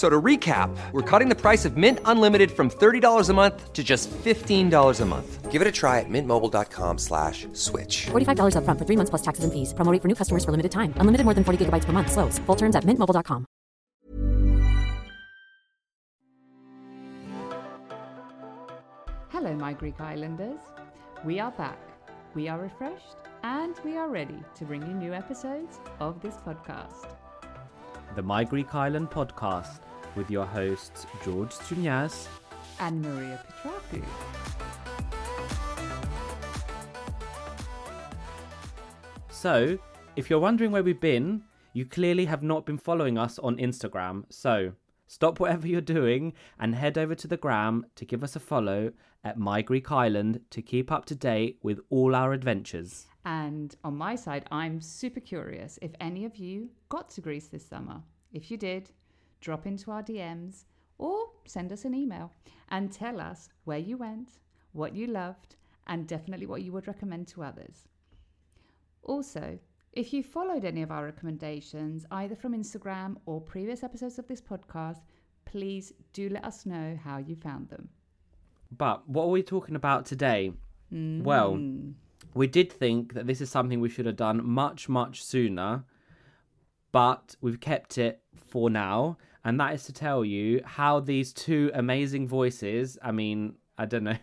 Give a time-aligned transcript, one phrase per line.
[0.00, 3.72] F- So to recap, we're cutting the price of Mint Unlimited from $30 a month
[3.74, 5.50] to just $15 a month.
[5.52, 8.06] Give it a try at mintmobile.com slash switch.
[8.12, 9.74] $45 upfront for three months plus taxes and fees.
[9.74, 10.94] Promo rate for new customers for limited time.
[11.02, 12.12] Unlimited more than 40 gigabytes per month.
[12.12, 12.38] Slows.
[12.46, 13.44] Full terms at mintmobile.com.
[19.30, 20.60] Hello, my Greek Islanders.
[21.24, 21.78] We are back.
[22.34, 27.16] We are refreshed and we are ready to bring you new episodes of this podcast.
[28.16, 29.80] the My Greek Island podcast
[30.16, 32.26] with your hosts George Tsounyas.
[32.78, 34.04] And Maria Petraku.
[39.30, 39.78] So,
[40.16, 44.24] if you're wondering where we've been, you clearly have not been following us on Instagram.
[44.28, 44.72] So,
[45.06, 48.92] stop whatever you're doing and head over to the gram to give us a follow
[49.24, 53.06] at My Greek Island to keep up to date with all our adventures.
[53.24, 57.66] And on my side, I'm super curious if any of you got to Greece this
[57.66, 58.02] summer.
[58.32, 58.90] If you did,
[59.40, 60.64] drop into our DMs
[60.98, 62.32] or send us an email
[62.68, 64.38] and tell us where you went,
[64.72, 65.56] what you loved,
[65.86, 67.88] and definitely what you would recommend to others.
[69.02, 69.58] Also,
[69.92, 74.40] if you followed any of our recommendations, either from Instagram or previous episodes of this
[74.40, 75.00] podcast,
[75.44, 77.88] please do let us know how you found them.
[78.76, 80.52] But what are we talking about today?
[80.92, 81.22] Mm.
[81.24, 81.58] Well,
[82.34, 85.84] we did think that this is something we should have done much, much sooner,
[86.92, 89.16] but we've kept it for now.
[89.44, 94.04] And that is to tell you how these two amazing voices, I mean, I don't
[94.04, 94.16] know,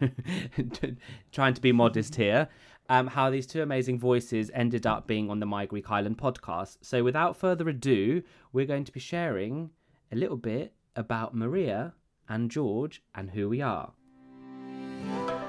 [1.32, 2.48] trying to be modest here,
[2.90, 6.78] um, how these two amazing voices ended up being on the My Greek Island podcast.
[6.82, 8.22] So without further ado,
[8.54, 9.72] we're going to be sharing
[10.12, 11.96] a little bit about Maria
[12.30, 13.94] and George and who we are.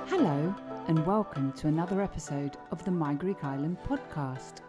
[0.06, 0.54] Hello,
[0.88, 4.62] and welcome to another episode of the My Greek Island podcast,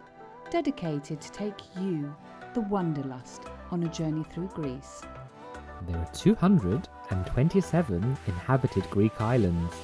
[0.50, 2.14] dedicated to take you,
[2.52, 5.02] the Wanderlust, on a journey through Greece.
[5.86, 9.74] There are 227 inhabited Greek islands.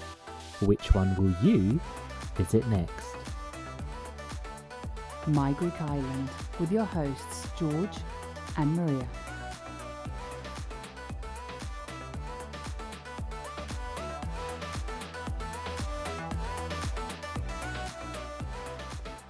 [0.61, 1.81] Which one will you
[2.35, 3.17] visit next?
[5.27, 6.29] My Greek Island,
[6.61, 7.97] with your hosts George
[8.57, 9.09] and Maria.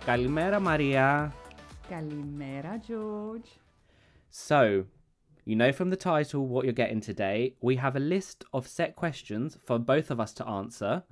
[0.06, 1.32] Kalimera Maria.
[1.90, 3.58] Kalimera, George.
[4.48, 4.84] So,
[5.44, 7.56] you know from the title what you're getting today.
[7.60, 11.02] We have a list of set questions for both of us to answer,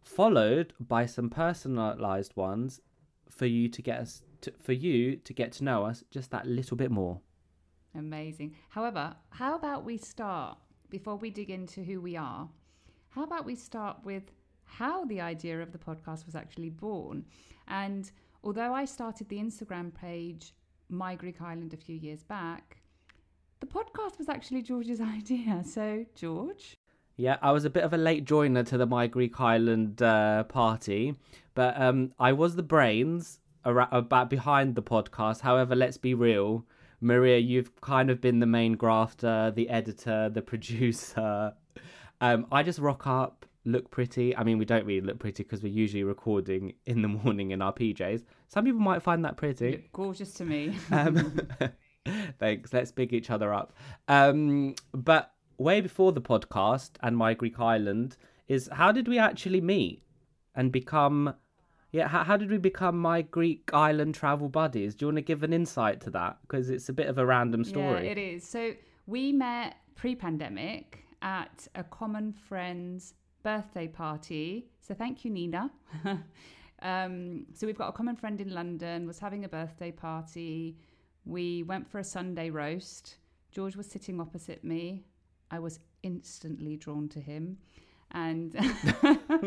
[0.00, 2.80] followed by some personalized ones
[3.28, 6.46] for you to get us to, for you to get to know us just that
[6.46, 7.20] little bit more.
[7.94, 8.54] Amazing.
[8.70, 10.56] However, how about we start,
[10.88, 12.48] before we dig into who we are,
[13.10, 14.32] how about we start with
[14.64, 17.26] how the idea of the podcast was actually born?
[17.66, 18.10] And
[18.42, 20.54] although I started the Instagram page,
[20.88, 22.78] My Greek Island, a few years back,
[23.60, 25.62] the podcast was actually George's idea.
[25.64, 26.76] So, George?
[27.16, 30.44] Yeah, I was a bit of a late joiner to the My Greek Island uh,
[30.44, 31.16] party,
[31.54, 35.40] but um, I was the brains ara- about behind the podcast.
[35.40, 36.64] However, let's be real,
[37.00, 41.54] Maria, you've kind of been the main grafter, the editor, the producer.
[42.20, 44.36] Um, I just rock up, look pretty.
[44.36, 47.62] I mean, we don't really look pretty because we're usually recording in the morning in
[47.62, 48.24] our PJs.
[48.48, 49.88] Some people might find that pretty.
[49.92, 50.76] Gorgeous to me.
[50.90, 51.48] Um,
[52.38, 52.72] thanks.
[52.72, 53.72] Let's big each other up.
[54.08, 58.16] Um, but way before the podcast and my Greek island
[58.48, 60.02] is how did we actually meet
[60.54, 61.34] and become?
[61.92, 64.94] Yeah, how, how did we become my Greek island travel buddies?
[64.94, 66.38] Do you want to give an insight to that?
[66.42, 68.04] Because it's a bit of a random story.
[68.04, 68.46] Yeah, it is.
[68.46, 68.74] So
[69.06, 73.14] we met pre-pandemic at a common friend's
[73.48, 74.66] birthday party.
[74.86, 75.70] So thank you, Nina.
[76.82, 80.76] um, so we've got a common friend in London was having a birthday party.
[81.24, 83.16] We went for a Sunday roast.
[83.50, 85.06] George was sitting opposite me.
[85.50, 87.56] I was instantly drawn to him,
[88.10, 88.54] and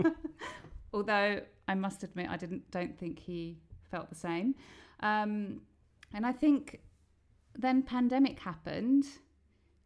[0.94, 3.60] although I must admit I didn't don't think he
[3.92, 4.56] felt the same,
[5.02, 5.62] um,
[6.12, 6.80] and I think
[7.56, 9.06] then pandemic happened.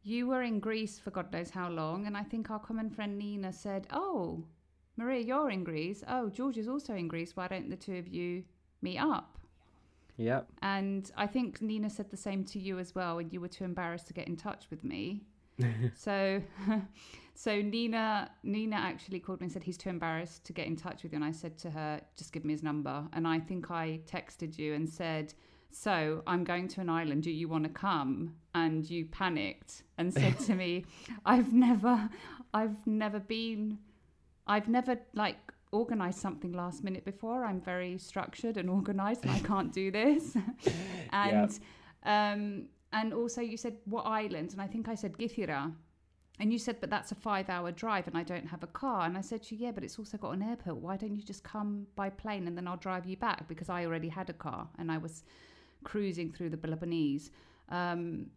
[0.08, 3.18] You were in Greece for God knows how long, and I think our common friend
[3.18, 4.46] Nina said, "Oh,
[4.98, 6.04] Maria, you're in Greece.
[6.08, 7.36] Oh, George is also in Greece.
[7.36, 8.44] Why don't the two of you
[8.84, 9.40] meet up?"
[10.18, 10.48] Yep.
[10.62, 13.64] And I think Nina said the same to you as well, and you were too
[13.64, 15.24] embarrassed to get in touch with me.
[15.96, 16.40] so,
[17.34, 21.02] so Nina, Nina actually called me and said he's too embarrassed to get in touch
[21.02, 21.16] with you.
[21.16, 23.08] And I said to her, just give me his number.
[23.14, 25.34] And I think I texted you and said,
[25.72, 27.24] so I'm going to an island.
[27.24, 28.36] Do you want to come?
[28.54, 30.86] And you panicked and said to me,
[31.26, 32.10] I've never,
[32.54, 33.80] I've never been,
[34.48, 35.38] I've never like
[35.72, 37.44] organized something last minute before.
[37.44, 40.38] I'm very structured and organized and I can't do this.
[41.12, 41.60] and,
[42.04, 44.54] um, and also you said what island?
[44.54, 45.74] And I think I said Kythira.
[46.40, 49.06] And you said, but that's a five hour drive and I don't have a car.
[49.06, 50.78] And I said to you, yeah, but it's also got an airport.
[50.78, 53.48] Why don't you just come by plane and then I'll drive you back?
[53.48, 55.24] Because I already had a car and I was
[55.86, 57.32] cruising through the Peloponnese.
[57.70, 58.28] Um,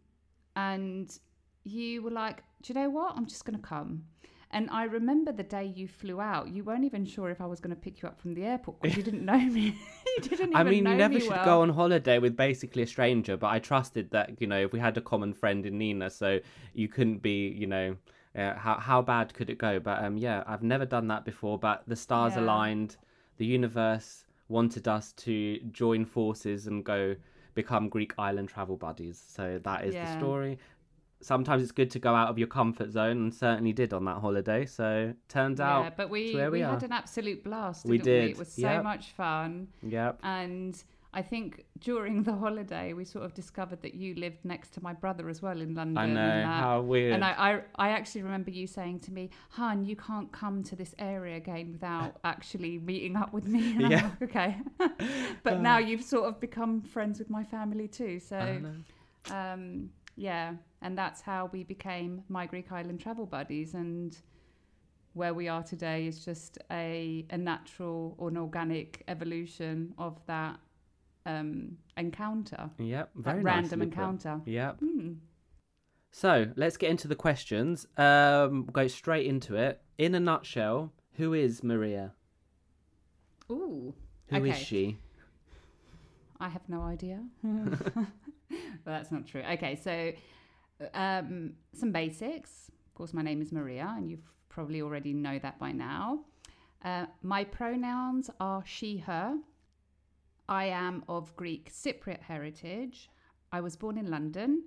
[0.54, 1.16] and
[1.64, 3.14] you were like, do you know what?
[3.16, 4.04] I'm just going to come.
[4.50, 7.60] And I remember the day you flew out, you weren't even sure if I was
[7.60, 9.74] going to pick you up from the airport because you didn't know me.
[10.16, 11.44] you didn't even I mean, you never me should well.
[11.44, 14.78] go on holiday with basically a stranger, but I trusted that, you know, if we
[14.80, 16.40] had a common friend in Nina, so
[16.72, 17.96] you couldn't be, you know,
[18.34, 19.78] uh, how, how bad could it go?
[19.80, 22.40] But um, yeah, I've never done that before, but the stars Yeah.
[22.40, 22.96] aligned,
[23.36, 27.16] the universe wanted us to join forces and go
[27.58, 29.22] become Greek island travel buddies.
[29.36, 30.58] So that is the story.
[31.20, 34.18] Sometimes it's good to go out of your comfort zone, and certainly did on that
[34.18, 34.64] holiday.
[34.64, 37.84] So turns out, Yeah, but we, we, we, had an absolute blast.
[37.84, 38.84] We did, It was so yep.
[38.84, 39.66] much fun.
[39.82, 40.20] Yep.
[40.22, 40.80] And
[41.14, 44.92] I think during the holiday, we sort of discovered that you lived next to my
[44.92, 45.96] brother as well in London.
[45.98, 47.14] I know and that- how weird.
[47.14, 50.76] And I, I, I actually remember you saying to me, "Han, you can't come to
[50.76, 54.10] this area again without actually meeting up with me." And I'm Yeah.
[54.20, 54.56] like, okay.
[55.42, 58.20] but now you've sort of become friends with my family too.
[58.20, 59.34] So, I know.
[59.34, 63.72] um, yeah, and that's how we became my Greek island travel buddies.
[63.74, 64.16] And
[65.14, 70.58] where we are today is just a a natural or an organic evolution of that
[71.28, 73.10] um, encounter, Yep.
[73.16, 74.40] Very random encounter.
[74.46, 74.80] Yep.
[74.80, 75.12] Hmm.
[76.10, 77.86] So let's get into the questions.
[77.96, 79.80] Um, go straight into it.
[79.98, 82.14] In a nutshell, who is Maria?
[83.50, 83.94] Ooh.
[84.28, 84.64] Who is okay.
[84.64, 84.98] she?
[86.40, 87.22] I have no idea.
[87.42, 88.06] well,
[88.84, 89.42] that's not true.
[89.52, 90.12] Okay, so
[90.94, 92.70] um, some basics.
[92.86, 96.20] Of course, my name is Maria, and you've probably already know that by now.
[96.84, 99.36] Uh, my pronouns are she, her.
[100.48, 103.10] I am of Greek Cypriot heritage.
[103.52, 104.64] I was born in London,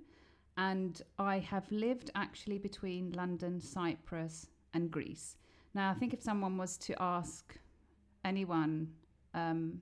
[0.56, 5.36] and I have lived actually between London, Cyprus, and Greece.
[5.74, 7.56] Now, I think if someone was to ask
[8.24, 8.88] anyone
[9.34, 9.80] um,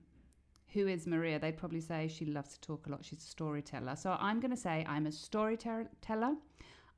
[0.68, 3.04] who is Maria, they'd probably say she loves to talk a lot.
[3.04, 3.96] She's a storyteller.
[3.96, 6.36] So I'm going to say I'm a storyteller,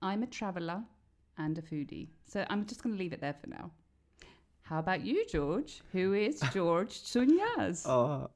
[0.03, 0.83] I'm a traveler,
[1.39, 2.09] and a foodie.
[2.27, 3.71] So I'm just going to leave it there for now.
[4.63, 5.81] How about you, George?
[5.93, 7.87] Who is George Sunyas?
[7.89, 8.31] Oh,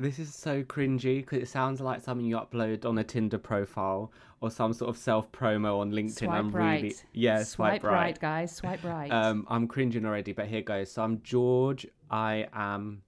[0.00, 4.10] this is so cringy because it sounds like something you upload on a Tinder profile
[4.40, 6.18] or some sort of self promo on LinkedIn.
[6.18, 6.82] Swipe I'm right.
[6.82, 8.18] really yeah, swipe, right.
[8.18, 8.56] guys.
[8.56, 9.10] Swipe right.
[9.12, 10.90] Um, I'm cringing already, but here goes.
[10.90, 11.86] So I'm George.
[12.10, 13.02] I am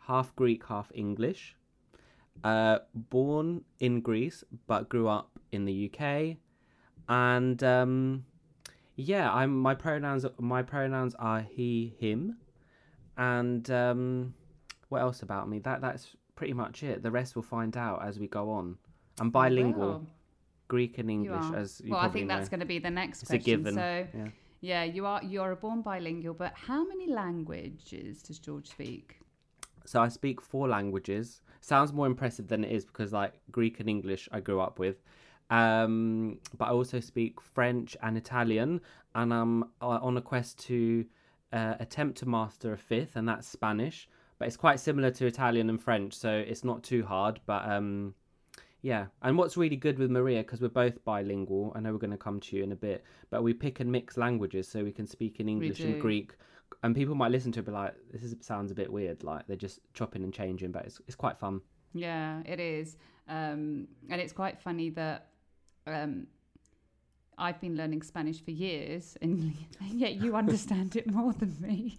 [0.00, 1.56] half Greek, half English.
[2.42, 6.36] Uh, born in Greece, but grew up in the UK,
[7.08, 8.26] and um,
[8.96, 10.26] yeah, I'm my pronouns.
[10.38, 12.36] My pronouns are he, him,
[13.16, 14.34] and um,
[14.90, 15.60] what else about me?
[15.60, 17.02] That that's pretty much it.
[17.02, 18.76] The rest we'll find out as we go on.
[19.20, 20.06] I'm bilingual,
[20.68, 21.56] Greek and English, are.
[21.56, 23.62] as you well, I think that's going to be the next It's a question.
[23.62, 23.74] given.
[23.74, 24.28] So, yeah.
[24.60, 29.18] yeah, you are you are a born bilingual, but how many languages does George speak?
[29.86, 31.42] So I speak four languages.
[31.60, 34.96] Sounds more impressive than it is because like Greek and English I grew up with.
[35.50, 38.80] Um, but I also speak French and Italian,
[39.14, 41.04] and I'm uh, on a quest to
[41.52, 44.08] uh, attempt to master a fifth, and that's Spanish.
[44.38, 47.40] But it's quite similar to Italian and French, so it's not too hard.
[47.46, 48.14] But um,
[48.82, 51.72] yeah, and what's really good with Maria because we're both bilingual.
[51.74, 53.90] I know we're going to come to you in a bit, but we pick and
[53.90, 56.00] mix languages, so we can speak in English and.
[56.00, 56.32] Greek.
[56.82, 59.22] And people might listen to it and be like, "This is, sounds a bit weird."
[59.24, 61.60] Like they're just chopping and changing, but it's it's quite fun.
[61.94, 62.96] Yeah, it is.
[63.28, 65.28] Um, and it's quite funny that
[65.86, 66.26] um,
[67.38, 69.54] I've been learning Spanish for years, and
[69.92, 71.96] yet you understand it more than me.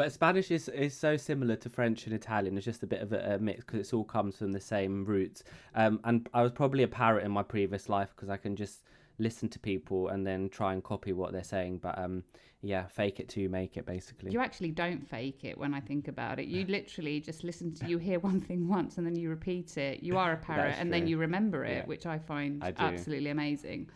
[0.00, 2.56] But Spanish is, is so similar to French and Italian.
[2.56, 5.04] It's just a bit of a, a mix because it all comes from the same
[5.04, 5.44] roots.
[5.74, 8.84] Um, and I was probably a parrot in my previous life because I can just
[9.18, 11.80] listen to people and then try and copy what they're saying.
[11.82, 12.24] But um,
[12.62, 14.32] yeah, fake it to make it, basically.
[14.32, 16.46] You actually don't fake it when I think about it.
[16.46, 20.02] You literally just listen to, you hear one thing once and then you repeat it.
[20.02, 21.84] You are a parrot and then you remember it, Yeah.
[21.84, 23.90] which I find I absolutely amazing.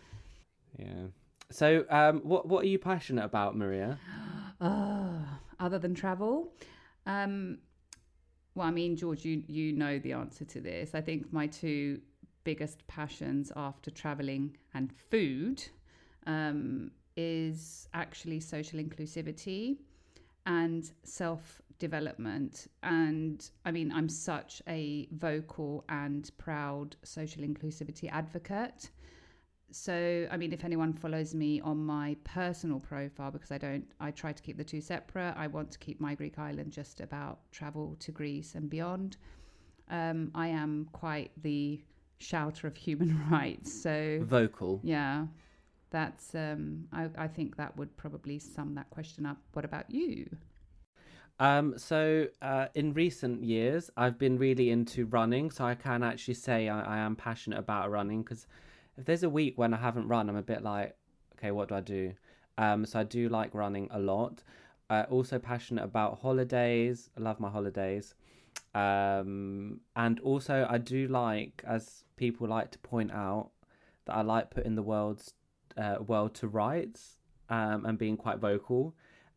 [0.78, 1.06] Yeah.
[1.50, 3.98] So, um, what what are you passionate about, Maria?
[4.60, 5.20] Oh,
[5.60, 6.52] other than travel,
[7.06, 7.58] um,
[8.54, 10.94] well, I mean, George, you you know the answer to this.
[10.94, 12.00] I think my two
[12.44, 15.64] biggest passions after traveling and food
[16.26, 19.78] um, is actually social inclusivity
[20.46, 22.68] and self development.
[22.82, 28.90] And I mean, I'm such a vocal and proud social inclusivity advocate.
[29.74, 34.12] So, I mean, if anyone follows me on my personal profile, because I don't, I
[34.12, 35.34] try to keep the two separate.
[35.36, 39.16] I want to keep my Greek island just about travel to Greece and beyond.
[39.90, 41.82] Um, I am quite the
[42.18, 43.72] shouter of human rights.
[43.72, 44.78] So, Vocal.
[44.84, 45.26] yeah,
[45.90, 49.38] that's, um, I, I think that would probably sum that question up.
[49.54, 50.36] What about you?
[51.40, 56.34] Um, so uh, in recent years, I've been really into running, so I can actually
[56.34, 58.46] say I, I am passionate about running because
[58.96, 60.96] if there's a week when I haven't run, I'm a bit like,
[61.36, 62.12] okay, what do I do?
[62.58, 64.42] Um, so I do like running a lot.
[64.90, 67.10] Uh, also passionate about holidays.
[67.16, 68.14] I love my holidays.
[68.74, 73.50] Um, and also I do like, as people like to point out,
[74.06, 75.34] that I like putting the world's
[75.76, 77.16] uh, world to rights
[77.48, 78.94] um, and being quite vocal.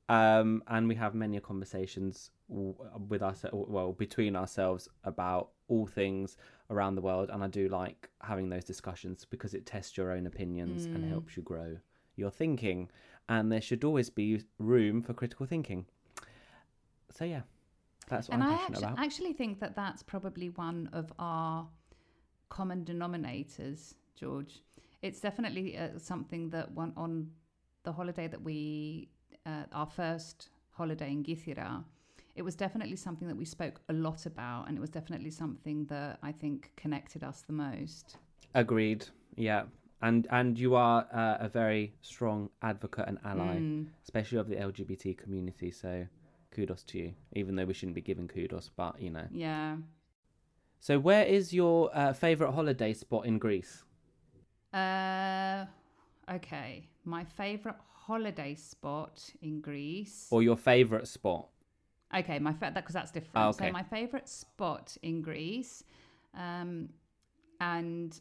[0.10, 6.38] Um, and we have many conversations with us, well, between ourselves about all things
[6.70, 7.30] around the world.
[7.32, 11.38] And I do like having those discussions because it tests your own opinions and helps
[11.38, 11.78] you grow
[12.16, 12.90] your thinking.
[13.30, 15.86] And there should always be room for critical thinking.
[17.12, 17.42] So yeah,
[18.08, 19.06] that's what and I'm I passionate actually, about.
[19.06, 21.68] actually think that that's probably one of our
[22.50, 24.62] common denominators, George.
[25.02, 27.32] It's definitely uh, something that one on
[27.84, 29.10] the holiday that we,
[29.46, 31.84] uh, our first holiday in Kythira,
[32.38, 35.86] it was definitely something that we spoke a lot about, and it was definitely something
[35.86, 38.17] that I think connected us the most.
[38.53, 39.06] Agreed.
[39.36, 39.63] Yeah.
[40.01, 43.88] And and you are uh, a very strong advocate and ally, Mm.
[44.03, 45.72] especially of the LGBT community.
[45.72, 46.06] So
[46.51, 49.27] kudos to you, even though we shouldn't be giving kudos, but you know.
[49.32, 49.77] Yeah.
[50.79, 53.84] So where is your uh, favorite holiday spot in Greece?
[54.72, 55.65] Uh,
[56.32, 56.88] okay.
[57.03, 57.75] My favorite
[58.06, 60.27] holiday spot in Greece.
[60.29, 61.48] Or your favorite spot?
[62.16, 63.36] Okay, my fa- that because that's different.
[63.36, 63.68] Ah, okay.
[63.68, 65.84] So my favorite spot in Greece,
[66.34, 66.90] um,
[67.60, 68.20] and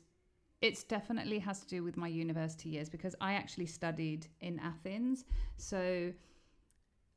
[0.61, 5.25] it's definitely has to do with my university years because I actually studied in Athens.
[5.57, 6.13] So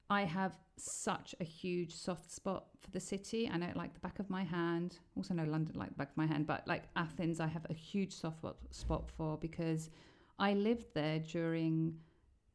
[0.09, 3.49] I have such a huge soft spot for the city.
[3.51, 4.97] I know it like the back of my hand.
[5.15, 7.73] Also know London like the back of my hand, but like Athens, I have a
[7.73, 9.89] huge soft spot for because
[10.37, 11.97] I lived there during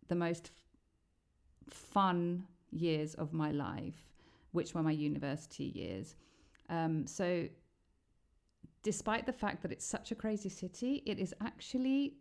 [0.09, 0.51] the most
[1.71, 4.13] fun years of my life,
[4.53, 6.17] which were my university years.
[6.69, 7.49] Um, so,
[8.83, 12.15] despite the fact that it's such a crazy city, it is actually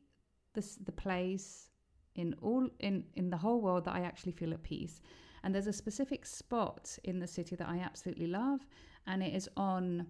[0.53, 1.69] the, the place
[2.15, 5.01] in all in, in the whole world that I actually feel at peace.
[5.43, 8.62] And there's a specific spot in the city that I absolutely love,
[9.07, 10.07] and it is on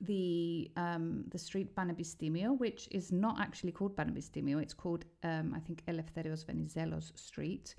[0.00, 4.62] the um, the street Panepistimiou, which is not actually called Panepistimiou.
[4.62, 7.74] It's called um, I think Eleftherios Venizelos Street.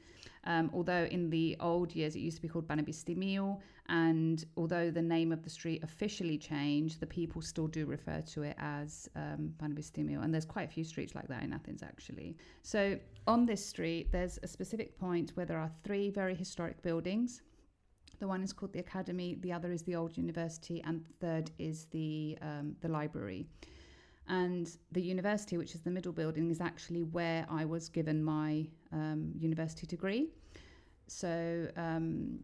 [0.45, 3.57] Um, although in the old years it used to be called Panepistimiou,
[3.87, 8.43] and although the name of the street officially changed, the people still do refer to
[8.43, 10.23] it as um, Panepistimiou.
[10.23, 12.37] And there's quite a few streets like that in Athens actually.
[12.61, 17.41] So on this street, there's a specific point where there are three very historic buildings.
[18.19, 21.51] The one is called the Academy, the other is the Old University, and the third
[21.57, 23.47] is the um, the library.
[24.27, 28.67] And the university, which is the middle building, is actually where I was given my
[28.91, 30.29] um, university degree.
[31.07, 32.39] So um,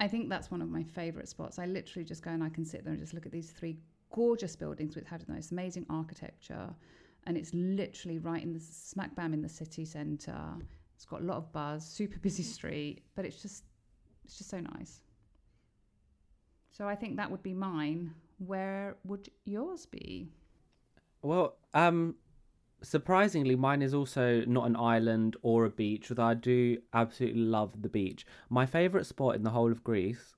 [0.00, 1.58] I think that's one of my favorite spots.
[1.58, 3.76] I literally just go and I can sit there and just look at these three
[4.10, 6.74] gorgeous buildings which had the most amazing architecture.
[7.26, 10.54] And it's literally right in the smack bam in the city centre.
[10.96, 13.64] It's got a lot of buzz, super busy street, but it's just
[14.24, 15.00] it's just so nice.
[16.70, 18.14] So I think that would be mine.
[18.38, 20.28] Where would yours be?
[21.22, 22.16] Well, um,
[22.82, 27.82] surprisingly, mine is also not an island or a beach, although I do absolutely love
[27.82, 28.26] the beach.
[28.50, 30.34] My favorite spot in the whole of Greece,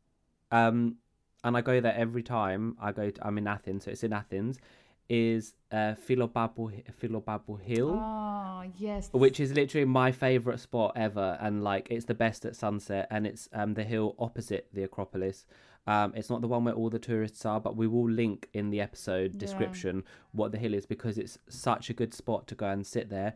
[0.51, 0.97] um,
[1.43, 3.11] and I go there every time I go.
[3.11, 4.59] To, I'm in Athens, so it's in Athens.
[5.09, 7.91] Is uh, Philopappou Hill.
[8.03, 12.57] Oh yes, which is literally my favorite spot ever and like it's the best at
[12.57, 15.47] sunset and it's um the hill opposite the acropolis
[15.87, 18.71] Um, it's not the one where all the tourists are, but we will link in
[18.71, 19.39] the episode Yeah.
[19.39, 23.09] description what the hill is because it's such a good spot to go and sit
[23.09, 23.35] there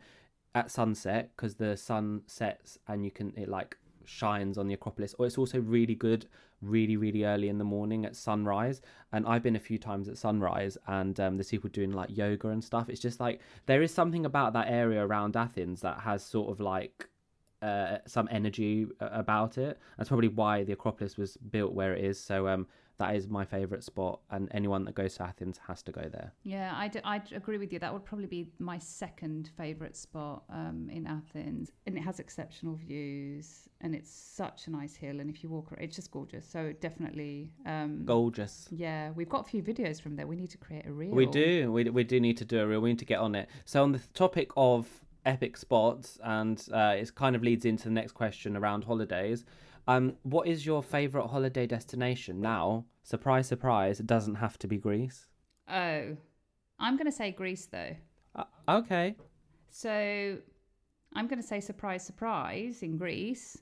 [0.53, 5.15] at sunset because the sun sets and you can it like shines on the Acropolis.
[5.17, 6.25] Or it's also really good,
[6.61, 8.81] really really early in the morning at sunrise.
[9.11, 12.49] And I've been a few times at sunrise, and um, there's people doing like yoga
[12.49, 12.89] and stuff.
[12.89, 16.59] It's just like there is something about that area around Athens that has sort of
[16.59, 17.09] like
[17.61, 19.79] uh, some energy about it.
[19.97, 22.19] That's probably why the Acropolis was built where it is.
[22.19, 22.67] So um,
[23.01, 26.31] that is my favourite spot, and anyone that goes to Athens has to go there.
[26.43, 27.79] Yeah, I d- I'd agree with you.
[27.79, 31.71] That would probably be my second favourite spot um, in Athens.
[31.87, 35.19] And it has exceptional views and it's such a nice hill.
[35.19, 36.47] And if you walk around, it's just gorgeous.
[36.47, 37.49] So definitely.
[37.65, 38.67] Um, Gorgeous.
[38.69, 40.27] Yeah, we've got a few videos from there.
[40.27, 41.11] We need to create a reel.
[41.11, 41.71] We do.
[41.71, 42.81] We, we do need to do a reel.
[42.81, 43.49] We need to get on it.
[43.65, 44.87] So on the topic of
[45.25, 49.43] epic spots, and uh, it kind of leads into the next question around holidays.
[49.91, 52.39] Um, what is your favourite holiday destination?
[52.39, 55.27] Now, surprise, surprise, it doesn't have to be Greece.
[55.67, 56.15] Oh,
[56.79, 57.95] I'm going to say Greece though.
[58.35, 59.15] Uh, okay.
[59.69, 60.37] So
[61.13, 63.57] I'm going to say surprise, surprise in Greece.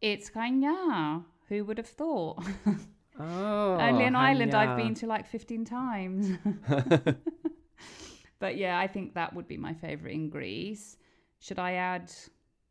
[0.00, 1.24] It's Chania.
[1.48, 2.42] Who would have thought?
[3.16, 6.36] Oh, Only an island I've been to like 15 times.
[8.40, 10.96] but yeah, I think that would be my favourite in Greece.
[11.38, 12.12] Should I add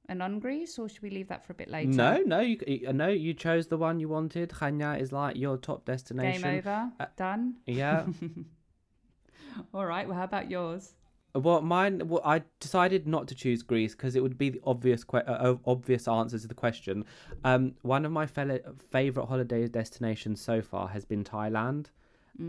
[0.09, 1.89] a non Greece or should we leave that for a bit later?
[1.91, 2.57] No, no, you
[2.93, 3.07] no.
[3.07, 4.49] You chose the one you wanted.
[4.49, 6.41] Chania is like your top destination.
[6.41, 6.91] Game over.
[6.99, 7.55] Uh, Done.
[7.65, 8.05] Yeah.
[9.73, 10.07] All right.
[10.07, 10.93] Well, how about yours?
[11.35, 12.07] well, mine.
[12.07, 15.55] Well, I decided not to choose Greece because it would be the obvious que- uh,
[15.65, 17.05] obvious answer to the question.
[17.43, 18.59] Um, one of my fellow
[18.91, 21.87] favorite holiday destinations so far has been Thailand.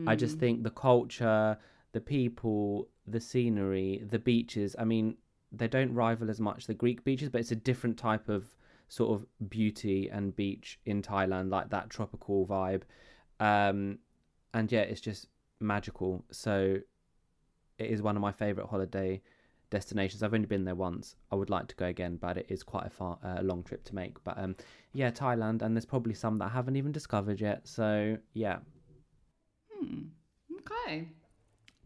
[0.06, 0.18] I Mm.
[0.18, 1.58] just think the culture,
[1.92, 4.74] the people, the scenery, the beaches.
[4.78, 5.16] I mean,
[5.58, 8.44] they don't rival as much the Greek beaches, but it's a different type of
[8.88, 12.82] sort of beauty and beach in Thailand, like that tropical vibe.
[13.40, 13.98] Um,
[14.52, 15.28] and yeah, it's just
[15.60, 16.24] magical.
[16.30, 16.78] So
[17.78, 19.20] it is one of my favorite holiday
[19.70, 20.22] destinations.
[20.22, 21.16] I've only been there once.
[21.32, 23.84] I would like to go again, but it is quite a far, uh, long trip
[23.84, 24.22] to make.
[24.22, 24.54] But um,
[24.92, 27.66] yeah, Thailand, and there's probably some that I haven't even discovered yet.
[27.66, 28.58] So yeah,
[29.72, 30.02] Hmm.
[30.60, 31.08] Okay.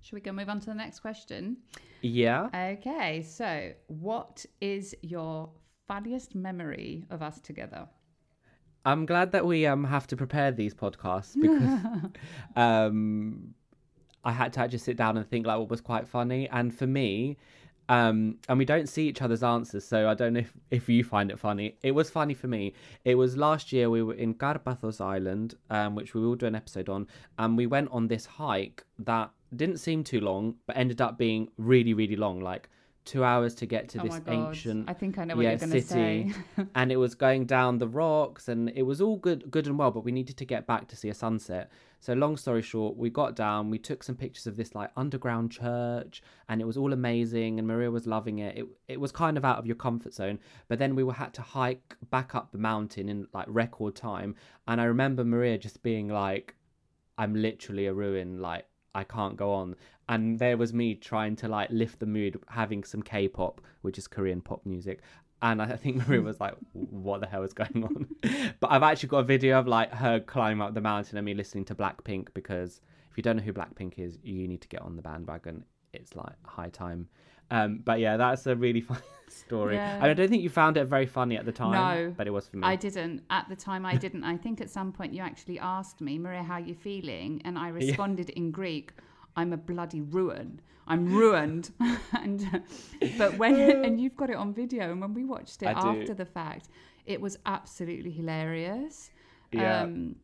[0.09, 1.59] Should we go move on to the next question?
[2.01, 2.49] yeah.
[2.79, 3.21] Okay.
[3.21, 5.51] So, what is your
[5.87, 7.87] funniest memory of us together?
[8.87, 12.11] I'm glad that we um have to prepare these podcasts because
[12.57, 13.53] um
[14.25, 16.49] I had to actually sit down and think like what was quite funny.
[16.49, 17.37] And for me,
[17.91, 21.05] um, and we don't see each other's answers, so I don't know if, if you
[21.05, 21.77] find it funny.
[21.83, 22.73] It was funny for me.
[23.05, 26.55] It was last year we were in Karpathos Island, um, which we will do an
[26.55, 31.01] episode on, and we went on this hike that didn't seem too long, but ended
[31.01, 32.69] up being really, really long, like
[33.09, 35.59] two hours to get to Oh this ancient I think I know what yeah, you're
[35.61, 35.87] gonna city.
[35.89, 36.67] say.
[36.75, 39.91] and it was going down the rocks and it was all good good and well
[39.91, 43.09] but we needed to get back to see a sunset so long story short we
[43.09, 46.93] got down we took some pictures of this like underground church and it was all
[46.93, 50.13] amazing and maria was loving it it, it was kind of out of your comfort
[50.13, 53.95] zone but then we were had to hike back up the mountain in like record
[53.97, 54.35] time
[54.67, 56.55] and i remember maria just being like
[57.17, 59.77] i'm literally a ruin like I can't go on.
[60.09, 64.09] And there was me trying to like lift the mood, having some K-pop, which is
[64.09, 65.01] Korean pop music.
[65.43, 68.09] And I think Maria was like, "What the hell is going on?"
[68.61, 71.35] but I've actually got a video of like her climbing up the mountain and me
[71.35, 74.83] listening to Blackpink because if you don't know who Blackpink is, you need to get
[74.83, 75.65] on the bandwagon.
[75.93, 77.09] It's like high time.
[77.51, 79.75] Um, but yeah, that's a really funny story.
[79.75, 79.97] Yeah.
[79.97, 81.73] And I don't think you found it very funny at the time.
[81.73, 82.67] No, but it was for me.
[82.67, 83.23] I didn't.
[83.31, 84.25] At the time, I didn't.
[84.25, 87.43] I think at some point you actually asked me, Maria, how you feeling?
[87.45, 88.93] And I responded in Greek,
[89.37, 90.61] I'm a bloody ruin.
[90.87, 91.71] I'm ruined.
[92.13, 92.63] and
[93.19, 96.01] But when, and you've got it on video, and when we watched it I do.
[96.01, 96.69] after the fact,
[97.05, 99.11] it was absolutely hilarious.
[99.53, 99.83] Yeah.
[99.83, 100.17] Um,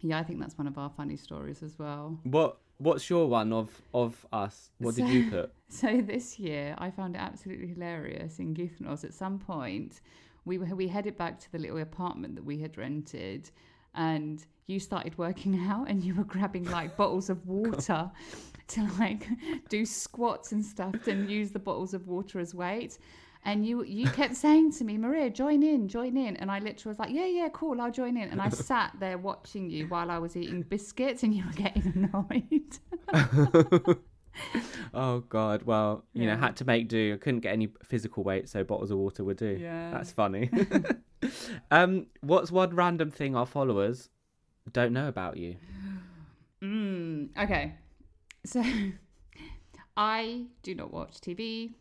[0.00, 2.18] yeah, I think that's one of our funny stories as well.
[2.24, 4.70] What What's your one of of us?
[4.78, 5.52] What did you put?
[5.68, 9.04] So this year, I found it absolutely hilarious in Kythnos.
[9.04, 10.02] At some point,
[10.44, 13.50] we were, we headed back to the little apartment that we had rented,
[13.94, 18.10] and you started working out, and you were grabbing like bottles of water
[18.68, 19.26] to like
[19.70, 22.98] do squats and stuff, and use the bottles of water as weights.
[23.44, 26.36] And you you kept saying to me, Maria, join in, join in.
[26.36, 28.28] And I literally was like, yeah, yeah, cool, I'll join in.
[28.30, 32.08] And I sat there watching you while I was eating biscuits, and you were getting
[32.14, 33.98] annoyed.
[34.94, 35.62] Oh God!
[35.64, 37.14] Well, you know, had to make do.
[37.14, 39.58] I couldn't get any physical weight, so bottles of water would do.
[39.60, 39.90] Yeah.
[39.90, 40.50] that's funny.
[41.70, 44.08] um, what's one random thing our followers
[44.70, 45.56] don't know about you?
[46.62, 47.74] Mm, okay.
[48.44, 48.62] So
[49.96, 51.74] I do not watch TV.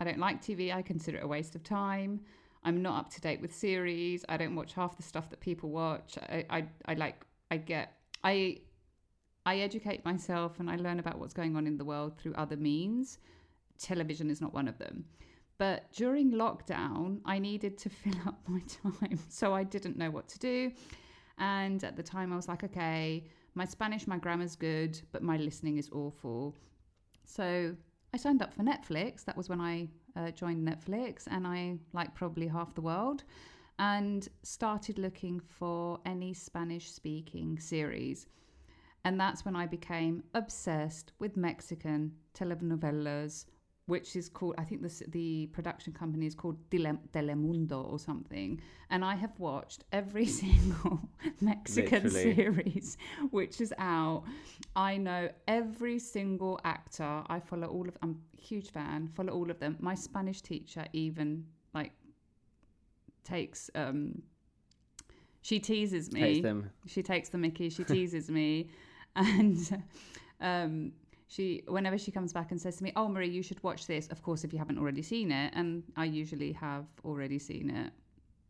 [0.00, 0.74] I don't like TV.
[0.74, 2.20] I consider it a waste of time.
[2.64, 4.24] I'm not up to date with series.
[4.28, 6.16] I don't watch half the stuff that people watch.
[6.18, 7.92] I, I, I like, I get
[8.24, 8.58] I
[9.46, 12.56] I educate myself and I learn about what's going on in the world through other
[12.56, 13.18] means.
[13.78, 15.04] Television is not one of them.
[15.58, 19.20] But during lockdown, I needed to fill up my time.
[19.28, 20.72] So I didn't know what to do.
[21.36, 25.36] And at the time, I was like, okay, my Spanish, my grammar's good, but my
[25.36, 26.56] listening is awful.
[27.24, 27.76] So
[28.14, 29.24] I signed up for Netflix.
[29.24, 33.24] That was when I uh, joined Netflix, and I, like probably half the world,
[33.80, 38.28] and started looking for any Spanish speaking series.
[39.04, 43.46] And that's when I became obsessed with Mexican telenovelas,
[43.86, 48.60] which is called, I think the, the production company is called Tele- Telemundo or something.
[48.90, 51.00] And I have watched every single
[51.40, 52.34] Mexican Literally.
[52.34, 52.96] series
[53.30, 54.24] which is out.
[54.74, 57.22] I know every single actor.
[57.26, 59.76] I follow all of, I'm a huge fan, follow all of them.
[59.80, 61.44] My Spanish teacher even
[61.74, 61.92] like
[63.24, 64.22] takes, um,
[65.42, 66.70] she teases me Takes them.
[66.86, 68.70] she takes the mickey she teases me
[69.16, 69.82] and
[70.40, 70.90] um
[71.28, 74.08] she whenever she comes back and says to me oh marie you should watch this
[74.08, 77.92] of course if you haven't already seen it and i usually have already seen it.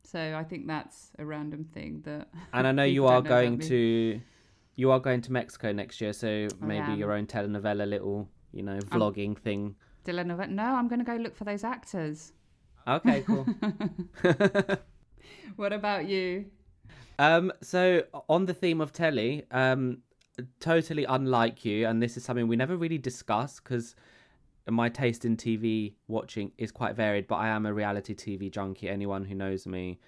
[0.06, 3.58] So i think that's a random thing that And I know you are know going
[3.60, 4.20] to
[4.76, 8.78] you are going to Mexico next year, so maybe your own telenovela little, you know,
[8.78, 9.76] vlogging thing.
[10.04, 12.32] Dylan, no i'm going to go look for those actors.
[12.87, 13.46] Okay, cool.
[15.56, 16.46] what about you?
[17.18, 19.98] Um, so on the theme of telly, um,
[20.61, 23.94] totally unlike you, and this is something we never really discuss because
[24.68, 27.27] my taste in TV watching is quite varied.
[27.27, 28.88] But I am a reality TV junkie.
[28.88, 29.99] Anyone who knows me,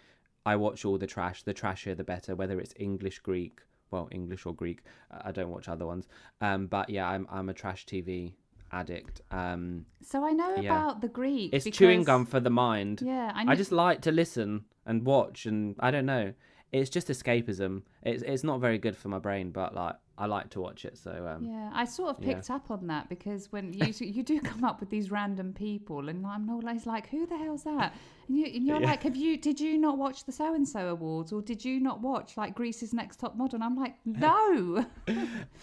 [0.44, 1.42] I watch all the trash.
[1.42, 2.34] The trashier, the better.
[2.34, 3.60] Whether it's English, Greek,
[3.90, 4.82] well, English or Greek.
[5.10, 6.08] I don't watch other ones.
[6.40, 8.32] Um, but yeah, I'm I'm a trash TV
[8.72, 9.20] addict.
[9.30, 10.72] Um, so i know Yeah.
[10.88, 13.00] about the greek it's chewing gum for the mind.
[13.00, 16.32] yeah i, I just like to listen and watch, and I don't know.
[16.72, 17.82] It's just escapism.
[18.02, 20.98] It's it's not very good for my brain, but like I like to watch it.
[20.98, 22.34] So um, Yeah, I sort of Yeah.
[22.34, 26.08] picked up on that because when you you do come up with these random people,
[26.08, 27.94] and I'm always like, who the hell's that?
[28.28, 28.86] And, you, and you're Yeah.
[28.86, 31.78] like, have you did you not watch the so and so awards, or did you
[31.80, 33.56] not watch like Greece's Next Top Model?
[33.56, 34.84] And I'm like, no.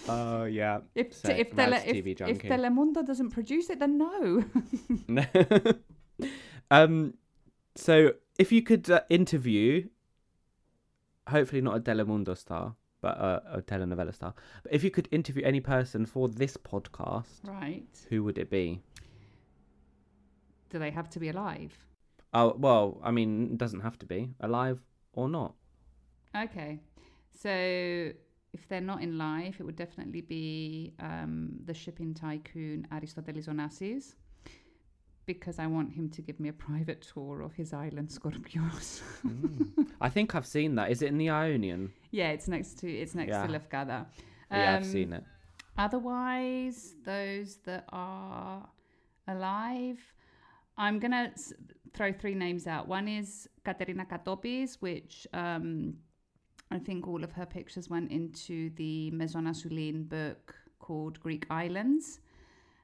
[0.07, 0.79] Oh yeah.
[0.95, 2.39] if So, if, Tele, reality if, if.
[2.43, 4.43] Telemundo doesn't produce it, then no.
[6.71, 7.13] um,
[7.75, 9.87] so if you could uh, interview,
[11.27, 14.33] hopefully not a Telemundo star, but a, a telenovela star.
[14.63, 17.85] But if you could interview any person for this podcast, right?
[18.09, 18.81] who would it be?
[20.69, 21.77] Do they have to be alive?
[22.33, 24.81] Oh well, I mean, it doesn't have to be alive
[25.11, 25.53] or not.
[26.35, 26.79] Okay.
[27.37, 33.47] So if they're not in life, it would definitely be um, the shipping tycoon Aristotelis
[33.47, 34.15] Onassis
[35.25, 39.01] because I want him to give me a private tour of his island Skorpios.
[40.01, 40.91] I think I've seen that.
[40.91, 41.93] Is it in the Ionian?
[42.11, 43.47] yeah, it's next to it's next Yeah.
[43.47, 44.05] to Lefkada.
[44.51, 45.23] yeah, I've Um, seen it.
[45.77, 48.67] Otherwise, those that are
[49.27, 49.99] alive,
[50.77, 51.53] I'm gonna s-
[51.93, 52.87] throw three names out.
[52.87, 55.95] One is Katerina Katopis, which um,
[56.71, 62.19] I think all of her pictures went into the Maison Assouline book called Greek Islands.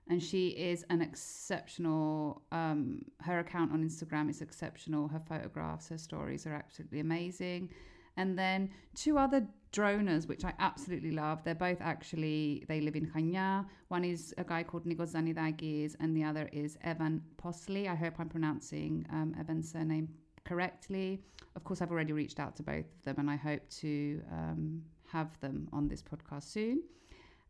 [0.09, 5.07] And she is an exceptional, um, her account on Instagram is exceptional.
[5.07, 7.69] Her photographs, her stories are absolutely amazing.
[8.17, 11.43] And then two other droners, which I absolutely love.
[11.43, 13.65] They're both actually, they live in Chania.
[13.89, 17.87] One is a guy called Nikos Zanidakis, and the other is Evan Possey.
[17.87, 20.09] I hope I'm pronouncing um, Evan's surname
[20.43, 21.21] correctly.
[21.55, 24.81] Of course, I've already reached out to both of them, and I hope to um,
[25.07, 26.81] have them on this podcast soon.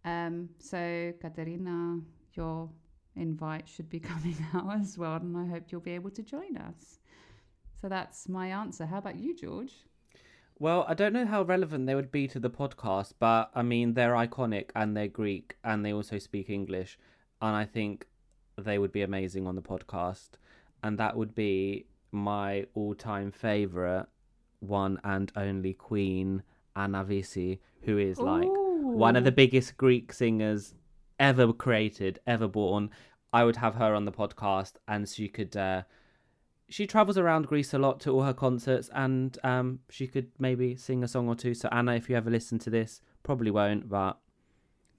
[0.06, 2.00] Um, so, Katerina,
[2.36, 2.70] your
[3.16, 6.58] invite should be coming out as well, and I hope you'll be able to join
[6.58, 7.00] us.
[7.82, 8.86] So that's my answer.
[8.86, 9.74] How about you, George?
[10.58, 13.94] Well, I don't know how relevant they would be to the podcast, but I mean,
[13.94, 17.00] they're iconic and they're Greek and they also speak English.
[17.42, 18.08] And I think
[18.58, 20.32] they would be amazing on the podcast.
[20.84, 24.08] And that would be my all time favourite
[24.60, 26.44] one and only queen,
[26.76, 30.74] Anna Vissi, who is like one of the biggest Greek singers
[31.20, 32.90] ever created, ever born.
[33.32, 35.56] I would have her on the podcast and she could.
[35.56, 35.84] Uh,
[36.72, 40.76] she travels around Greece a lot to all her concerts, and um, she could maybe
[40.76, 41.54] sing a song or two.
[41.56, 44.20] So Anna, if you ever listen to this, probably won't, but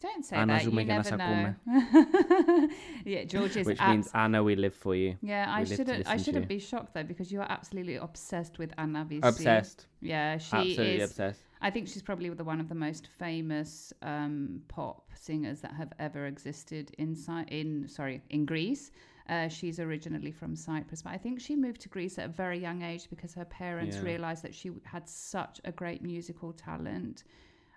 [0.00, 0.64] Don't say Anna that.
[0.64, 1.54] You never know.
[3.04, 3.66] Yeah, George is.
[3.66, 5.16] which abs- means Anna, we live for you.
[5.22, 6.08] yeah, I we live to shouldn't.
[6.08, 9.20] I shouldn't be shocked though because you are absolutely obsessed with Anna Vissi.
[9.24, 11.10] Obsessed, Yeah, she absolutely is.
[11.10, 11.40] obsessed.
[11.62, 15.92] I think she's probably the one of the most famous um, pop singers that have
[15.98, 17.16] ever existed in
[17.48, 18.90] in sorry in Greece.
[19.28, 22.58] Uh, she's originally from Cyprus, but I think she moved to Greece at a very
[22.58, 24.02] young age because her parents Yeah.
[24.02, 27.22] realized that she had such a great musical talent.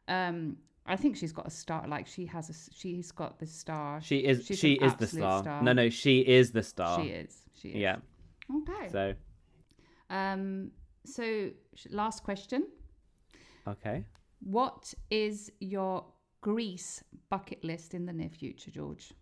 [0.07, 1.87] Um, I think she's got a star.
[1.87, 2.53] Like she has a.
[2.73, 4.01] She's got the star.
[4.01, 4.45] She is.
[4.45, 5.61] She's she is the absolute star.
[5.61, 7.01] No, no, she is the star.
[7.01, 7.37] She is.
[7.53, 7.75] She is.
[7.75, 7.97] Yeah.
[8.53, 8.89] Okay.
[8.89, 9.13] So
[10.09, 10.71] Um.
[11.05, 11.51] So
[11.89, 12.67] last question.
[13.67, 14.05] Okay.
[14.39, 16.05] What is your
[16.41, 19.13] Greece bucket list in the near future, George?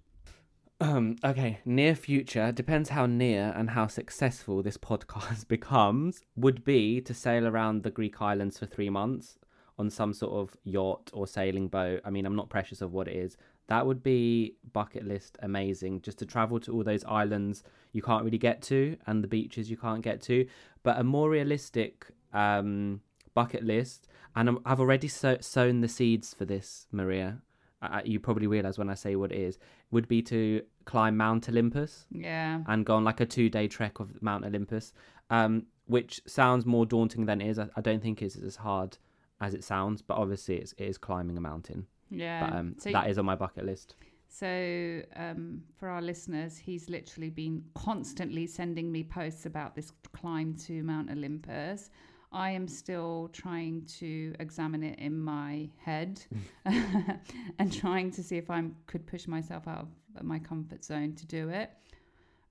[0.80, 6.22] Um, okay, near future depends how near and how successful this podcast becomes.
[6.36, 9.38] Would be to sail around the Greek islands for three months
[9.78, 12.02] on some sort of yacht or sailing boat.
[12.04, 13.38] I mean, I'm not precious of what it is.
[13.68, 16.02] That would be bucket list amazing.
[16.02, 19.70] Just to travel to all those islands you can't really get to and the beaches
[19.70, 20.48] you can't get to.
[20.82, 23.02] But a more realistic um,
[23.34, 27.42] bucket list, and I'm, I've already sow, sown the seeds for this, Maria.
[27.82, 29.58] Uh, you probably realize when I say what it is,
[29.90, 32.62] would be to climb Mount Olympus Yeah.
[32.68, 34.94] and go on like a two day trek of Mount Olympus,
[35.32, 37.58] um, which sounds more daunting than it is.
[37.58, 38.98] I, I don't think it's as hard
[39.40, 41.88] as it sounds, but obviously it's, it is climbing a mountain.
[42.12, 42.46] Yeah.
[42.48, 43.96] But um, so that is on my bucket list.
[44.34, 50.56] So, um, for our listeners, he's literally been constantly sending me posts about this climb
[50.68, 51.90] to Mount Olympus.
[52.32, 56.22] I am still trying to examine it in my head
[56.66, 61.26] and trying to see if I could push myself out of my comfort zone to
[61.28, 61.72] do it.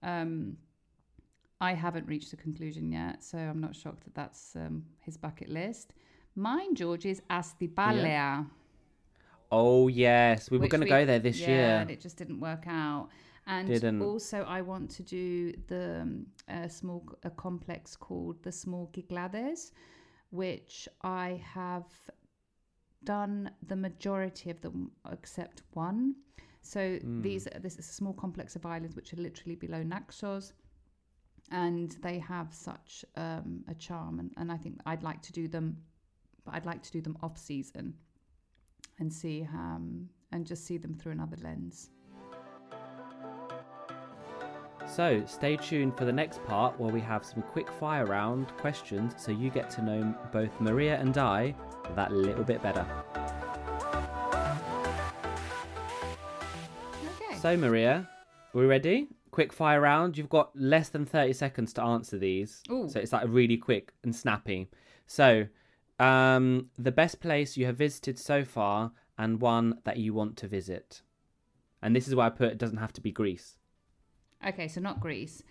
[0.03, 0.59] Um,
[1.63, 5.49] I haven't reached a conclusion yet, so I'm not shocked that that's um, his bucket
[5.49, 5.95] list.
[6.37, 8.47] Mine, George, is Astypalea.
[9.53, 11.77] Oh yes, we were going to go there this yeah, year.
[11.81, 13.09] and it just didn't work out.
[13.47, 14.03] And Didn't.
[14.03, 19.73] also, I want to do the um, a small a complex called the Small Cyclades,
[20.31, 21.87] which I have
[23.03, 26.15] done the majority of them except one.
[26.63, 27.23] So Hmm.
[27.23, 30.53] these this is a small complex of islands which are literally below Naxos,
[31.51, 35.49] and they have such um, a charm, and, and I think I'd like to do
[35.49, 35.79] them,
[36.45, 37.95] but I'd like to do them off season,
[38.99, 41.91] and see um, and just see them through another lens.
[44.89, 49.15] So stay tuned for the next part where we have some quick fire round questions
[49.17, 51.55] so you get to know both Maria and I
[51.95, 52.87] that little bit better.
[57.23, 57.39] Okay.
[57.39, 58.09] So Maria,
[58.55, 59.09] are we ready?
[59.31, 60.19] Quick fire round.
[60.19, 62.63] You've got less than 30 seconds to answer these.
[62.71, 62.89] Ooh.
[62.89, 64.69] So it's like really quick and snappy.
[65.07, 65.47] So,
[65.99, 70.49] um, the best place you have visited so far and one that you want to
[70.49, 71.03] visit.
[71.83, 73.57] And this is why I put it doesn't have to be Greece.
[74.47, 75.43] Okay, so not Greece.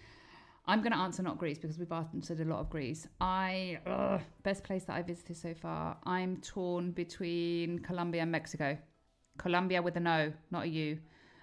[0.65, 3.07] I'm going to answer not Greece because we've answered a lot of Greece.
[3.19, 5.97] I ugh, best place that I visited so far.
[6.03, 8.77] I'm torn between Colombia and Mexico.
[9.37, 10.99] Colombia with a no, not a U.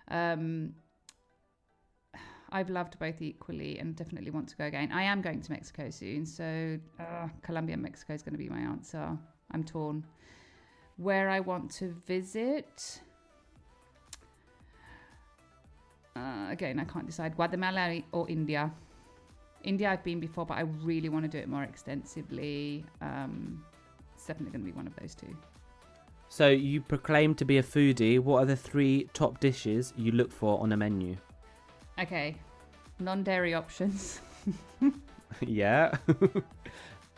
[0.09, 0.75] Um,
[2.51, 4.93] I've loved both equally and definitely want to go again.
[4.93, 8.49] I am going to Mexico soon, so uh, Colombia and Mexico is going to be
[8.49, 9.19] my answer.
[9.51, 10.05] I'm torn.
[10.97, 13.01] Where I want to visit.
[16.17, 18.73] Uh, again, I can't decide Guatemala or India.
[19.63, 22.85] India, I've been before, but I really want to do it more extensively.
[23.03, 23.63] Um,
[24.15, 25.37] it's definitely going to be one of those two.
[26.29, 28.19] So you proclaim to be a foodie.
[28.19, 31.17] What are the three top dishes you look for on a menu?
[31.99, 32.37] Okay,
[32.99, 34.21] non dairy options.
[35.41, 35.97] yeah.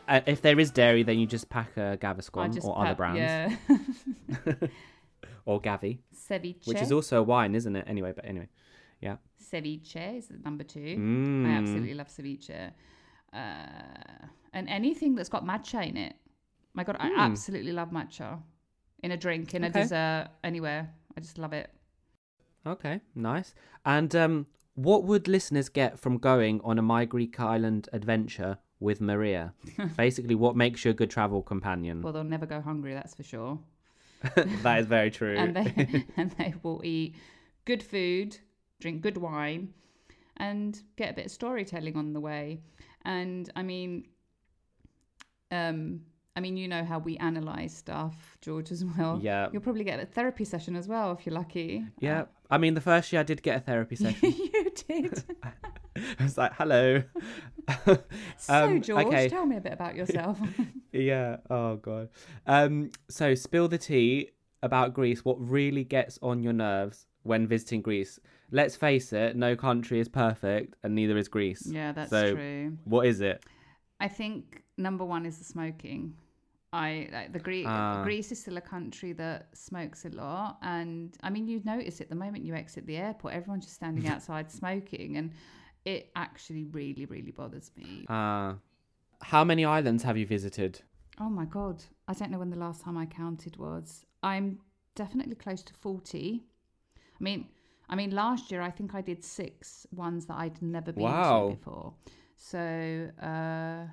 [0.08, 3.18] Uh, if there is dairy, then you just pack a Gaviscon or other brands.
[3.18, 4.54] Yeah.
[5.44, 6.66] or Gavi, Ceviche.
[6.66, 7.84] which is also a wine, isn't it?
[7.86, 8.48] Anyway, but anyway.
[9.00, 9.16] Yeah.
[9.40, 10.96] Ceviche is number two.
[10.98, 11.46] Mm.
[11.46, 12.72] I absolutely love ceviche.
[13.32, 16.14] Uh, and anything that's got matcha in it.
[16.74, 17.18] My God, I Mm.
[17.18, 18.40] absolutely love matcha.
[19.02, 20.92] In a drink, in a dessert, anywhere.
[21.16, 21.70] I just love it.
[22.66, 23.54] Okay, nice.
[23.84, 29.00] And um, what would listeners get from going on a My Greek Island adventure with
[29.00, 29.54] Maria?
[29.96, 32.02] Basically, what makes you a good travel companion?
[32.02, 33.58] Well, they'll never go hungry, that's for sure.
[34.34, 35.36] that is very true.
[35.36, 37.14] and they and they will eat
[37.64, 38.36] good food,
[38.80, 39.72] drink good wine,
[40.36, 42.60] and get a bit of storytelling on the way.
[43.04, 44.06] And I mean,
[45.50, 46.00] um,
[46.36, 49.18] I mean, you know how we analyze stuff, George, as well.
[49.22, 49.48] Yeah.
[49.52, 51.84] you'll probably get a therapy session as well if you're lucky.
[52.00, 54.32] yeah, I mean, the first year I did get a therapy session.
[54.36, 55.24] you did.
[56.20, 57.02] I was like, hello.
[57.84, 57.98] so,
[58.48, 59.28] Um, George, okay.
[59.28, 60.38] tell me a bit about yourself.
[60.92, 61.38] Yeah.
[61.50, 62.10] Oh god.
[62.46, 62.90] Um.
[63.08, 64.30] So spill the tea
[64.62, 65.24] about Greece.
[65.24, 68.20] What really gets on your nerves when visiting Greece?
[68.50, 69.36] Let's face it.
[69.36, 71.66] No country is perfect, and neither is Greece.
[71.70, 72.78] yeah, that's So, true.
[72.84, 73.44] What is it?
[74.00, 76.14] I think number one is the smoking.
[76.72, 77.66] I like the Greek.
[77.66, 78.02] Ah.
[78.04, 82.08] Greece is still a country that smokes a lot, and I mean you notice it
[82.08, 83.34] the moment you exit the airport.
[83.34, 85.32] Everyone's just standing outside smoking, and
[85.84, 88.04] it actually really, really bothers me.
[88.08, 88.54] Uh,
[89.22, 90.80] how many islands have you visited?
[91.20, 94.04] Oh my god, I don't know when the last time I counted was.
[94.22, 94.58] I'm
[94.94, 96.44] definitely close to 40.
[97.18, 97.48] I mean,
[97.88, 101.48] I mean, last year I think I did six ones that I'd never been Wow.
[101.50, 101.94] to before.
[102.36, 103.86] So uh,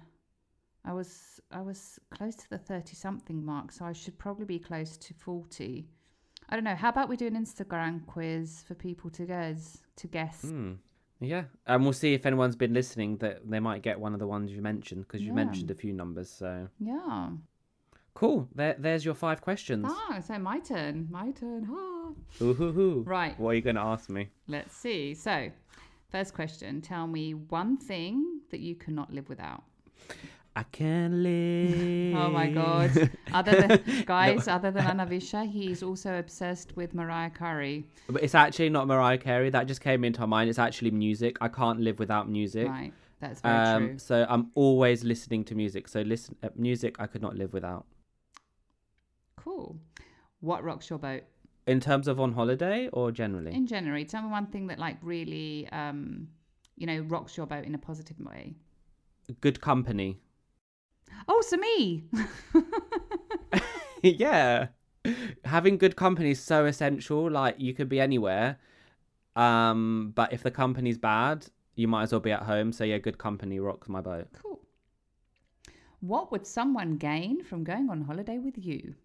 [0.84, 3.72] I was I was close to the 30 something mark.
[3.72, 5.88] So I should probably be close to 40.
[6.50, 6.76] I don't know.
[6.76, 10.42] How about we do an Instagram quiz for people to guess to guess?
[10.42, 10.74] Hmm.
[11.22, 14.28] Yeah, and we'll see if anyone's been listening that they might get one of the
[14.28, 15.36] ones you mentioned because you Yeah.
[15.46, 16.30] mentioned a few numbers.
[16.30, 17.32] So Yeah.
[18.16, 18.48] Cool.
[18.56, 19.86] There, there's your five questions.
[19.88, 21.08] Ah, so my turn.
[21.12, 21.68] My turn.
[21.70, 22.10] Ah.
[22.42, 23.04] Ooh-hoo-hoo.
[23.06, 23.38] Right.
[23.40, 24.30] What are you going to ask me?
[24.48, 25.14] Let's see.
[25.14, 25.52] So,
[26.12, 29.64] first question Tell me one thing that you cannot live without.
[30.56, 32.16] I can live.
[32.16, 33.12] Oh my God.
[33.34, 37.84] Other than, guys, other than Anna Vissi, he's also obsessed with Mariah Carey.
[38.08, 39.50] But it's actually not Mariah Carey.
[39.50, 40.50] That just came into my mind.
[40.50, 41.36] It's actually music.
[41.42, 42.70] I can't live without music.
[42.70, 42.94] Right.
[43.20, 43.98] That's very Um, true.
[44.00, 45.90] so I'm always listening to music.
[45.90, 47.86] So listen, uh, music I could not live without.
[49.46, 49.80] Cool.
[50.42, 51.24] What rocks your boat?
[51.68, 53.54] In terms of on holiday or generally?
[53.54, 56.28] In January, tell me one thing that, like, really, um,
[56.76, 58.56] you know, rocks your boat in a positive way.
[59.42, 60.20] Good company.
[61.28, 62.04] Oh, so me.
[64.02, 64.68] yeah.
[65.46, 67.30] Having good company is so essential.
[67.30, 68.58] Like you could be anywhere.
[69.36, 72.72] Um, but if the company's bad, you might as well be at home.
[72.72, 74.28] So yeah, good company rocks my boat.
[74.42, 74.62] cool.
[76.02, 78.96] What would someone gain from going on holiday with you?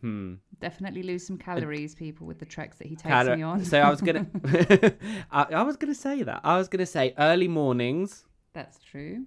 [0.00, 0.34] Hmm.
[0.60, 3.64] Definitely lose some calories, people, with the treks that he takes me on.
[3.64, 4.26] so I was gonna,
[5.30, 6.40] I, I was gonna say that.
[6.44, 9.26] I was gonna say early mornings, That's true.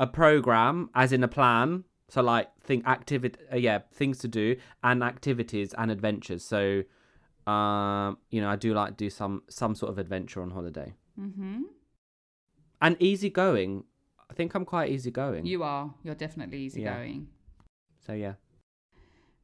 [0.00, 1.84] a program, as in a plan.
[2.08, 6.44] So like think activity, uh, yeah, things to do and activities and adventures.
[6.44, 6.82] So,
[7.50, 11.62] um, you know, I do like do some some sort of adventure on holiday Mm-hmm.
[12.80, 13.84] and easygoing.
[14.30, 15.44] I think I'm quite easygoing.
[15.46, 15.92] You are.
[16.02, 17.28] You're definitely easygoing.
[18.06, 18.34] So yeah.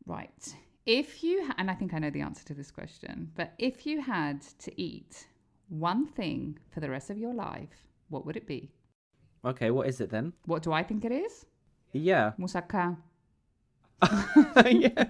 [0.08, 0.54] Right.
[0.86, 3.86] If you, ha- and I think I know the answer to this question, but if
[3.86, 5.26] you had to eat
[5.68, 8.70] one thing for the rest of your life, what would it be?
[9.44, 10.32] Okay, what is it then?
[10.46, 11.44] What do I think it is?
[11.92, 12.32] Yeah.
[12.40, 12.96] Moussaka.
[14.66, 15.04] yeah.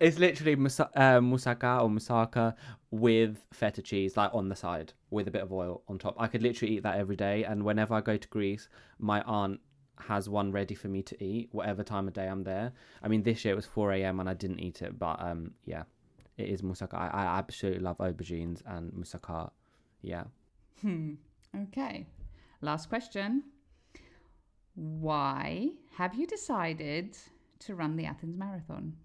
[0.00, 2.54] It's literally musa- uh, moussaka or moussaka
[2.90, 6.16] with feta cheese, like on the side, with a bit of oil on top.
[6.18, 7.44] I could literally eat that every day.
[7.44, 8.68] And whenever I go to Greece,
[8.98, 9.60] my aunt
[9.98, 12.72] has one ready for me to eat, whatever time of day I'm there.
[13.02, 14.20] I mean, this year it was 4 a.m.
[14.20, 15.84] and I didn't eat it, but um, yeah,
[16.36, 16.94] it is moussaka.
[16.94, 19.50] I, I absolutely love aubergines and moussaka.
[20.00, 20.24] Yeah.
[20.80, 21.14] Hmm.
[21.68, 22.06] Okay.
[22.60, 23.44] Last question.
[24.74, 27.16] Why have you decided
[27.60, 28.96] to run the Athens Marathon?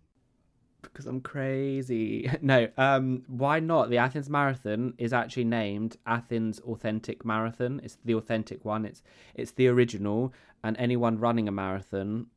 [0.81, 2.29] Because I'm crazy.
[2.41, 3.89] No, um, why not?
[3.89, 7.81] The Athens Marathon is actually named Athens Authentic Marathon.
[7.83, 8.85] It's the authentic one.
[8.85, 9.03] It's
[9.35, 10.33] it's the original.
[10.63, 12.27] And anyone running a marathon,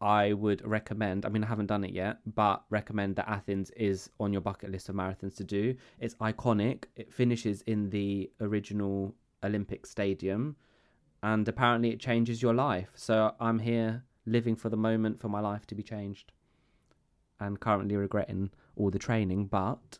[0.00, 1.24] I would recommend.
[1.24, 4.70] I mean, I haven't done it yet, but recommend that Athens is on your bucket
[4.70, 5.74] list of marathons to do.
[6.00, 6.84] It's iconic.
[6.96, 10.56] It finishes in the original Olympic Stadium,
[11.22, 12.90] and apparently it changes your life.
[12.94, 16.32] So I'm here living for the moment for my life to be changed
[17.40, 19.98] and currently regretting all the training, but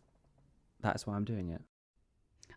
[0.81, 1.61] that's why I'm doing it.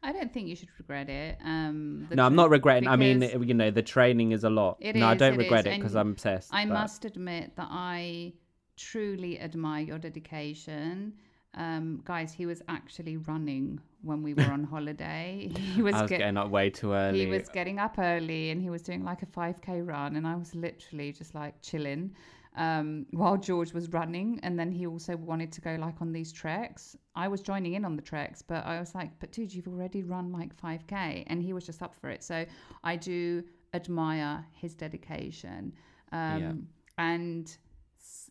[0.04, 1.38] I don't think you should regret it.
[1.44, 2.88] Um, no, I'm not regretting.
[2.88, 4.78] I mean, you know, the training is a lot.
[4.80, 6.50] It no, I don't it regret is, it because I'm obsessed.
[6.52, 8.34] I but- must admit that I
[8.78, 11.14] truly admire your dedication.
[11.54, 15.52] Um, guys, he was actually running when we were on holiday.
[15.76, 17.20] He was, I was get- getting up way too early.
[17.20, 20.36] He was getting up early and he was doing like a 5k run, and I
[20.36, 22.16] was literally just like chilling
[22.56, 24.40] um, while George was running.
[24.44, 26.96] And then he also wanted to go like on these treks.
[27.16, 30.04] I was joining in on the treks, but I was like, but dude, you've already
[30.04, 31.24] run like 5k.
[31.28, 32.24] And he was just up for it.
[32.24, 32.46] So
[32.84, 35.74] I do admire his dedication.
[36.12, 36.54] Um, Yeah.
[36.98, 37.58] And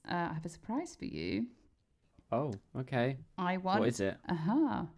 [0.08, 1.46] uh, I have a surprise for you.
[2.32, 3.16] Oh, okay.
[3.38, 3.80] I want.
[3.80, 4.16] What is it?
[4.28, 4.86] Aha.
[4.86, 4.88] He,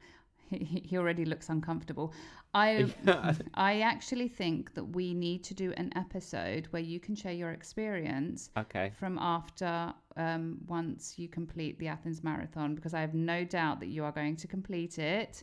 [0.58, 2.12] he already looks uncomfortable.
[2.54, 2.86] I
[3.54, 7.50] I actually think that we need to do an episode where you can share your
[7.50, 8.92] experience Okay.
[8.98, 13.88] from after um, once you complete the Athens Marathon because I have no doubt that
[13.88, 15.42] you are going to complete it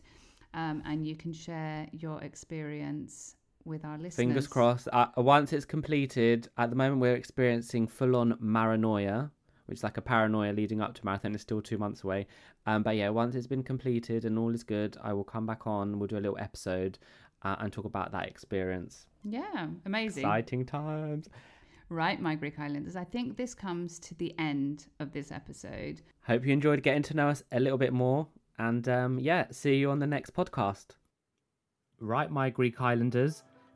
[0.54, 4.16] um, and you can share your experience with our listeners.
[4.16, 4.88] Fingers crossed.
[4.92, 9.30] Uh, once it's completed, at the moment we're experiencing full-on paranoia,
[9.70, 11.32] which is like a paranoia leading up to marathon.
[11.32, 12.26] It's still two months away.
[12.66, 15.66] Um, but yeah, once it's been completed and all is good, I will come back
[15.66, 15.98] on.
[15.98, 16.98] We'll do a little episode
[17.42, 19.06] uh, and talk about that experience.
[19.24, 20.24] Yeah, amazing.
[20.24, 21.28] Exciting times.
[21.88, 22.96] Right, my Greek Islanders.
[22.96, 26.02] I think this comes to the end of this episode.
[26.22, 28.26] Hope you enjoyed getting to know us a little bit more.
[28.58, 30.96] And um, yeah, see you on the next podcast.
[32.00, 33.42] Right, my Greek Islanders.